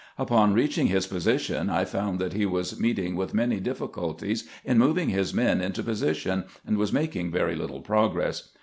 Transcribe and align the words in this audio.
Upon 0.17 0.55
reaching 0.55 0.87
his 0.87 1.05
position, 1.05 1.69
I 1.69 1.85
found 1.85 2.17
that 2.17 2.33
he 2.33 2.43
was 2.43 2.79
meeting 2.79 3.15
with 3.15 3.35
many 3.35 3.59
difficulties 3.59 4.49
in 4.65 4.79
moving 4.79 5.09
his 5.09 5.31
men 5.31 5.61
into 5.61 5.83
position, 5.83 6.45
and 6.65 6.75
was 6.79 6.91
making 6.91 7.29
very 7.29 7.55
little 7.55 7.81
progress. 7.81 8.49